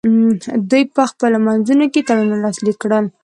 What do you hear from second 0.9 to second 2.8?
په خپلو منځونو کې تړونونه لاسلیک